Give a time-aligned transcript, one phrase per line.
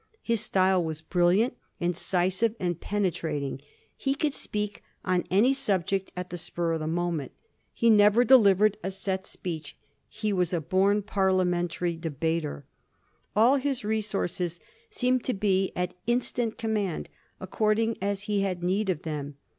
[0.23, 3.61] His style was brilliant, incisive, and pene trating.
[3.95, 7.33] He could speak on any subject at the spur of the moment.
[7.71, 9.77] He never delivered a set speech.
[10.09, 12.65] He was a bom parliamentary debater.
[13.35, 14.59] All his re sources
[14.89, 17.07] seemed to be at instant command,
[17.39, 19.37] according as he had need of them.